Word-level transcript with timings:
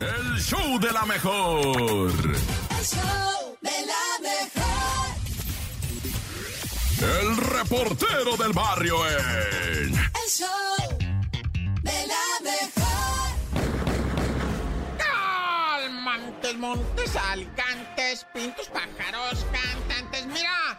El 0.00 0.40
show 0.40 0.78
de 0.80 0.90
la 0.90 1.04
mejor. 1.04 1.66
El 1.70 2.84
show 2.84 3.56
de 3.60 3.86
la 3.86 4.18
mejor. 4.20 5.06
El 7.20 7.36
reportero 7.36 8.36
del 8.36 8.52
barrio 8.52 8.96
en. 9.06 9.94
El 9.94 10.28
show 10.28 10.98
de 11.82 12.06
la 12.08 12.40
mejor. 12.42 12.74
Montes, 16.02 16.56
montes, 16.56 17.16
alicantes, 17.16 18.26
pintos, 18.34 18.68
pájaros, 18.68 19.46
cantantes. 19.52 20.26
Mira, 20.26 20.73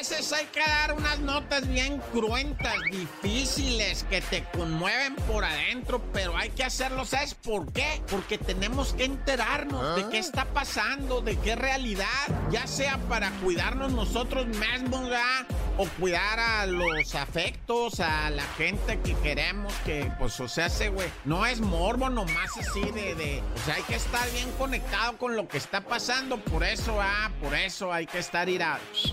veces 0.00 0.32
hay 0.32 0.46
que 0.46 0.60
dar 0.60 0.94
unas 0.94 1.18
notas 1.18 1.68
bien 1.68 2.00
cruentas, 2.12 2.74
difíciles, 2.90 4.06
que 4.08 4.22
te 4.22 4.44
conmueven 4.56 5.14
por 5.14 5.44
adentro, 5.44 6.02
pero 6.14 6.34
hay 6.38 6.48
que 6.48 6.64
hacerlo. 6.64 7.04
¿Sabes 7.04 7.34
por 7.34 7.70
qué? 7.70 8.00
Porque 8.10 8.38
tenemos 8.38 8.94
que 8.94 9.04
enterarnos 9.04 9.96
de 9.96 10.08
qué 10.08 10.16
está 10.16 10.46
pasando, 10.46 11.20
de 11.20 11.36
qué 11.40 11.54
realidad, 11.54 12.06
ya 12.50 12.66
sea 12.66 12.96
para 13.10 13.30
cuidarnos 13.42 13.92
nosotros 13.92 14.46
mismos, 14.46 15.02
¿verdad? 15.02 15.46
O 15.80 15.88
cuidar 15.98 16.38
a 16.38 16.66
los 16.66 17.14
afectos, 17.14 18.00
a 18.00 18.28
la 18.28 18.42
gente 18.58 19.00
que 19.00 19.14
queremos, 19.14 19.72
que 19.86 20.12
pues, 20.18 20.38
o 20.38 20.46
sea, 20.46 20.68
se, 20.68 20.90
güey, 20.90 21.08
no 21.24 21.46
es 21.46 21.60
morbo 21.60 22.10
nomás 22.10 22.50
así 22.58 22.82
de, 22.90 23.14
de, 23.14 23.42
o 23.54 23.64
sea, 23.64 23.76
hay 23.76 23.82
que 23.84 23.94
estar 23.94 24.30
bien 24.32 24.50
conectado 24.58 25.16
con 25.16 25.36
lo 25.36 25.48
que 25.48 25.56
está 25.56 25.80
pasando, 25.80 26.36
por 26.36 26.64
eso, 26.64 27.00
ah, 27.00 27.30
por 27.40 27.54
eso 27.54 27.94
hay 27.94 28.04
que 28.06 28.18
estar 28.18 28.46
ir 28.50 28.62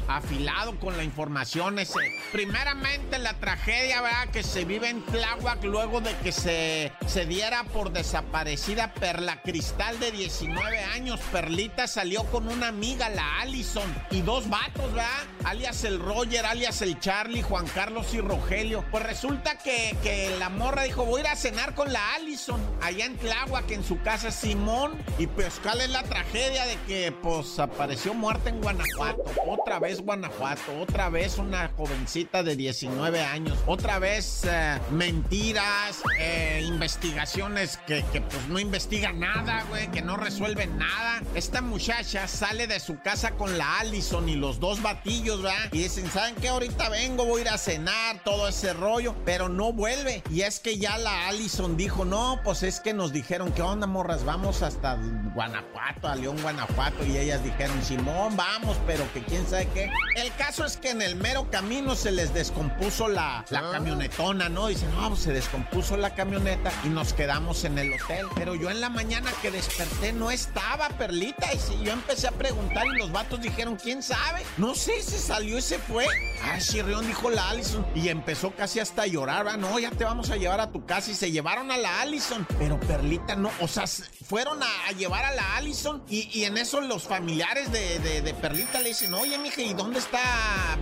afilado 0.10 0.78
con 0.78 0.98
la 0.98 1.06
información 1.06 1.80
ese. 1.80 2.00
Primeramente 2.34 3.18
la 3.18 3.34
tragedia, 3.40 4.02
¿verdad? 4.02 4.28
Que 4.34 4.44
se 4.44 4.66
vive 4.66 4.90
en 4.90 5.02
Tláhuac 5.06 5.64
luego 5.64 6.02
de 6.02 6.14
que 6.18 6.34
se, 6.34 6.92
se 7.06 7.26
diera 7.26 7.64
por 7.64 7.94
desaparecida 7.94 8.94
Perla 8.94 9.42
Cristal 9.42 10.02
de 10.02 10.12
19 10.12 10.84
años. 10.84 11.22
Perlita 11.32 11.88
salió 11.88 12.26
con 12.26 12.50
una 12.50 12.68
amiga, 12.68 13.08
la 13.08 13.40
Allison, 13.40 13.88
y 14.12 14.20
dos 14.20 14.50
vatos, 14.50 14.92
¿verdad? 14.94 15.24
Alias 15.46 15.86
el 15.86 16.00
Roger, 16.00 16.46
alias 16.46 16.57
el 16.58 17.00
Charlie, 17.00 17.44
Juan 17.44 17.68
Carlos 17.68 18.14
y 18.16 18.20
Rogelio. 18.20 18.84
Pues 18.90 19.04
resulta 19.04 19.58
que, 19.60 19.96
que 20.02 20.36
la 20.40 20.50
morra 20.50 20.84
dijo, 20.84 21.06
voy 21.06 21.20
a 21.20 21.24
ir 21.24 21.28
a 21.28 21.36
cenar 21.36 21.76
con 21.76 21.94
la 21.94 22.16
Allison, 22.16 22.60
allá 22.82 23.06
en 23.06 23.16
Tláhuac, 23.16 23.70
en 23.70 23.84
su 23.84 24.02
casa 24.02 24.32
Simón. 24.32 24.98
Y 25.20 25.28
pues, 25.28 25.60
¿cuál 25.62 25.82
es 25.82 25.90
la 25.92 26.02
tragedia 26.04 26.66
de 26.66 26.76
que, 26.88 27.12
pues, 27.12 27.60
apareció 27.60 28.16
muerta 28.16 28.50
en 28.50 28.60
Guanajuato? 28.60 29.24
Otra 29.46 29.78
vez 29.80 30.02
Guanajuato, 30.02 30.80
otra 30.82 31.10
vez 31.10 31.38
una 31.38 31.70
jovencita 31.78 32.42
de 32.42 32.56
19 32.56 33.22
años, 33.22 33.58
otra 33.68 34.00
vez 34.00 34.44
eh, 34.46 34.80
mentiras, 34.92 36.02
eh, 36.20 36.64
investigaciones 36.66 37.78
que, 37.86 38.04
que, 38.12 38.22
pues, 38.22 38.48
no 38.48 38.58
investigan 38.58 39.20
nada, 39.20 39.64
güey, 39.70 39.90
que 39.92 40.02
no 40.02 40.18
resuelven 40.18 40.76
nada. 40.78 41.22
Esta 41.36 41.62
muchacha 41.62 42.28
sale 42.28 42.66
de 42.66 42.80
su 42.80 43.00
casa 43.00 43.32
con 43.32 43.58
la 43.60 43.80
Allison 43.80 44.28
y 44.28 44.36
los 44.36 44.60
dos 44.60 44.82
batillos, 44.82 45.44
¿verdad? 45.44 45.70
Y 45.72 45.84
dicen, 45.84 46.10
¿saben 46.10 46.36
qué? 46.38 46.50
Ahorita 46.50 46.90
vengo, 46.90 47.26
voy 47.26 47.40
a 47.40 47.42
ir 47.42 47.50
a 47.50 47.58
cenar, 47.58 48.24
todo 48.24 48.48
ese 48.48 48.74
rollo, 48.74 49.16
pero 49.26 49.50
no 49.50 49.74
vuelve. 49.74 50.24
Y 50.30 50.42
es 50.42 50.60
que 50.60 50.78
ya 50.78 50.98
la 50.98 51.28
Allison 51.28 51.78
dijo, 51.78 52.06
no, 52.06 52.40
pues 52.44 52.64
es 52.64 52.80
que 52.80 52.94
nos 52.94 53.12
dijeron, 53.12 53.52
¿qué 53.52 53.62
onda, 53.62 53.88
morras? 53.88 54.24
Vamos 54.24 54.62
hasta 54.62 54.98
Guanajuato, 55.34 56.08
a 56.08 56.16
León, 56.16 56.38
Guanajuato. 56.42 57.06
Y 57.06 57.18
ellas 57.18 57.44
dijeron, 57.44 57.82
Simón, 57.84 58.36
vamos, 58.36 58.78
pero 58.86 59.12
que 59.14 59.22
quién 59.24 59.48
sabe 59.48 59.68
qué. 59.74 59.92
El 60.16 60.34
caso 60.36 60.66
que 60.88 60.92
en 60.92 61.02
el 61.02 61.18
mero 61.18 61.50
camino 61.52 61.96
se 61.96 62.12
les 62.12 62.34
descompuso 62.34 63.10
la, 63.10 63.44
la 63.50 63.72
camionetona, 63.72 64.48
¿no? 64.48 64.68
Dicen, 64.68 64.90
no, 64.96 65.10
pues 65.10 65.22
se 65.22 65.34
descompuso 65.34 65.98
la 65.98 66.16
camioneta 66.16 66.72
y 66.86 66.88
nos 66.88 67.12
quedamos 67.12 67.66
en 67.66 67.78
el 67.78 67.92
hotel. 67.92 68.26
Pero 68.36 68.56
yo 68.56 68.70
en 68.70 68.80
la 68.80 68.90
mañana 68.90 69.32
que 69.42 69.52
desperté 69.52 70.14
no 70.14 70.32
estaba 70.32 70.88
Perlita. 70.90 71.54
Y 71.54 71.60
si 71.60 71.84
yo 71.84 71.92
empecé 71.92 72.28
a 72.28 72.32
preguntar 72.32 72.86
y 72.88 72.98
los 73.00 73.12
vatos 73.12 73.42
dijeron, 73.42 73.76
¿quién 73.76 74.02
sabe? 74.02 74.44
No 74.56 74.76
sé, 74.76 75.02
se 75.02 75.20
salió 75.20 75.58
y 75.58 75.62
se 75.62 75.78
fue. 75.78 76.06
Ah, 76.44 76.58
Chirrión, 76.60 77.06
dijo 77.06 77.30
la 77.30 77.50
Allison. 77.50 77.86
Y 77.94 78.08
empezó 78.08 78.52
casi 78.52 78.80
hasta 78.80 79.02
a 79.02 79.08
llorar. 79.08 79.46
¿va? 79.46 79.58
No, 79.58 79.80
ya 79.80 79.92
te 79.92 80.06
vamos 80.06 80.30
a 80.30 80.38
llevar 80.38 80.62
a 80.62 80.72
tu 80.72 80.86
casa. 80.86 81.12
Y 81.12 81.16
se 81.16 81.32
llevaron 81.32 81.70
a 81.72 81.78
la 81.78 82.02
Allison. 82.02 82.48
Pero 82.58 82.80
Perlita 82.80 83.36
no. 83.36 83.52
O 83.60 83.68
sea, 83.68 83.86
fueron 83.88 84.64
a, 84.64 84.88
a 84.88 84.92
llevar 84.92 85.26
a 85.26 85.36
la 85.36 85.58
Allison. 85.58 86.02
Y, 86.08 86.30
y, 86.32 86.46
en 86.46 86.58
eso 86.58 86.80
los 86.80 87.04
familiares 87.04 87.72
de, 87.74 88.00
de, 88.00 88.22
de, 88.22 88.34
Perlita 88.34 88.80
le 88.80 88.90
dicen, 88.90 89.14
oye, 89.14 89.38
mija, 89.38 89.62
¿y 89.62 89.74
dónde 89.74 90.00
está? 90.00 90.77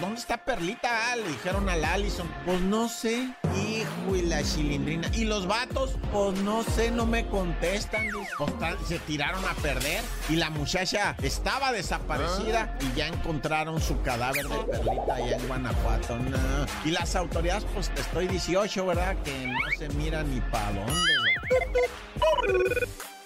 ¿Dónde 0.00 0.20
está 0.20 0.44
Perlita? 0.44 1.12
Ah, 1.12 1.16
le 1.16 1.28
dijeron 1.28 1.68
a 1.68 1.76
la 1.76 1.94
Allison. 1.94 2.28
Pues 2.44 2.60
no 2.60 2.88
sé. 2.88 3.28
Hijo 3.56 4.14
y 4.14 4.22
la 4.22 4.42
chilindrina. 4.42 5.08
Y 5.12 5.24
los 5.24 5.46
vatos, 5.46 5.96
pues 6.12 6.38
no 6.40 6.62
sé, 6.62 6.90
no 6.90 7.06
me 7.06 7.26
contestan. 7.26 8.06
Pues, 8.38 8.52
se 8.86 8.98
tiraron 9.00 9.44
a 9.44 9.54
perder. 9.54 10.02
Y 10.28 10.36
la 10.36 10.50
muchacha 10.50 11.16
estaba 11.22 11.72
desaparecida. 11.72 12.76
Y 12.80 12.96
ya 12.96 13.08
encontraron 13.08 13.80
su 13.80 14.00
cadáver 14.02 14.46
de 14.48 14.58
Perlita 14.58 15.14
allá 15.14 15.36
en 15.36 15.48
Guanajuato. 15.48 16.16
No. 16.18 16.38
Y 16.84 16.90
las 16.90 17.16
autoridades, 17.16 17.64
pues 17.74 17.90
te 17.90 18.00
estoy 18.02 18.28
18, 18.28 18.86
¿verdad? 18.86 19.16
Que 19.24 19.46
no 19.46 19.58
se 19.78 19.88
mira 19.90 20.22
ni 20.22 20.40
para 20.40 20.72
dónde. 20.72 21.02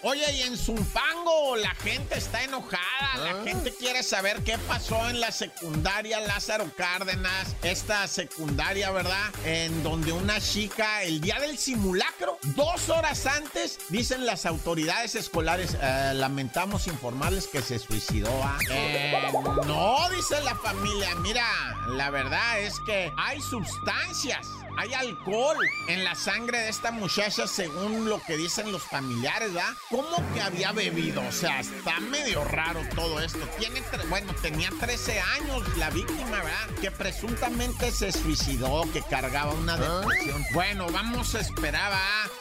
Oye, 0.02 0.24
y 0.32 0.42
en 0.42 0.56
Zumpango 0.56 1.56
la 1.56 1.74
gente 1.74 2.16
está 2.16 2.42
enojada, 2.42 3.18
la 3.18 3.44
gente 3.44 3.74
quiere 3.74 4.02
saber 4.02 4.42
qué 4.44 4.56
pasó 4.56 5.10
en 5.10 5.20
la 5.20 5.30
secundaria 5.30 6.20
Lázaro 6.20 6.70
Cárdenas, 6.74 7.54
esta 7.62 8.08
secundaria, 8.08 8.90
¿verdad? 8.92 9.30
En 9.44 9.82
donde 9.82 10.12
una 10.12 10.40
chica, 10.40 11.02
el 11.02 11.20
día 11.20 11.38
del 11.38 11.58
simulacro, 11.58 12.38
dos 12.56 12.88
horas 12.88 13.26
antes, 13.26 13.78
dicen 13.90 14.24
las 14.24 14.46
autoridades 14.46 15.16
escolares, 15.16 15.76
eh, 15.78 16.12
lamentamos 16.14 16.86
informarles 16.86 17.46
que 17.46 17.60
se 17.60 17.78
suicidó. 17.78 18.30
¿ah? 18.42 18.56
Eh, 18.70 19.20
no, 19.66 20.08
dice 20.16 20.40
la 20.42 20.54
familia, 20.54 21.14
mira, 21.16 21.44
la 21.88 22.08
verdad 22.08 22.60
es 22.60 22.72
que 22.86 23.12
hay 23.18 23.38
sustancias 23.42 24.46
hay 24.80 24.94
alcohol 24.94 25.58
en 25.88 26.04
la 26.04 26.14
sangre 26.14 26.58
de 26.58 26.70
esta 26.70 26.90
muchacha 26.90 27.46
según 27.46 28.08
lo 28.08 28.18
que 28.22 28.38
dicen 28.38 28.72
los 28.72 28.82
familiares, 28.82 29.52
¿verdad? 29.52 29.74
¿Cómo 29.90 30.24
que 30.32 30.40
había 30.40 30.72
bebido? 30.72 31.20
O 31.20 31.32
sea, 31.32 31.60
está 31.60 32.00
medio 32.00 32.42
raro 32.44 32.80
todo 32.94 33.20
esto. 33.20 33.46
Tiene, 33.58 33.82
bueno, 34.08 34.34
tenía 34.40 34.70
13 34.80 35.20
años 35.20 35.76
la 35.76 35.90
víctima, 35.90 36.30
¿verdad? 36.30 36.68
Que 36.80 36.90
presuntamente 36.90 37.92
se 37.92 38.10
suicidó, 38.10 38.90
que 38.90 39.02
cargaba 39.02 39.52
una 39.52 39.76
depresión. 39.76 40.42
Bueno, 40.54 40.86
vamos 40.90 41.34
a 41.34 41.40
esperar 41.40 41.92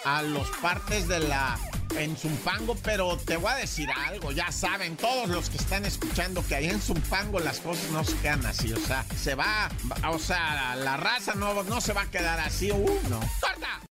a 0.05 0.21
los 0.21 0.47
partes 0.61 1.09
de 1.09 1.19
la 1.19 1.59
en 1.97 2.15
Zumpango, 2.15 2.75
pero 2.83 3.17
te 3.17 3.37
voy 3.37 3.51
a 3.51 3.55
decir 3.55 3.89
algo, 4.07 4.31
ya 4.31 4.51
saben, 4.51 4.95
todos 4.95 5.29
los 5.29 5.49
que 5.49 5.57
están 5.57 5.85
escuchando 5.85 6.45
que 6.45 6.55
ahí 6.55 6.67
en 6.67 6.81
Zumpango 6.81 7.39
las 7.39 7.59
cosas 7.59 7.89
no 7.91 8.03
se 8.03 8.15
quedan 8.17 8.45
así, 8.45 8.71
o 8.73 8.79
sea, 8.79 9.05
se 9.15 9.35
va, 9.35 9.69
o 10.09 10.19
sea, 10.19 10.75
la 10.75 10.97
raza 10.97 11.35
no, 11.35 11.63
no 11.63 11.81
se 11.81 11.93
va 11.93 12.03
a 12.03 12.11
quedar 12.11 12.39
así, 12.39 12.71
uh, 12.71 12.99
no. 13.09 13.19
¡Corta! 13.39 13.79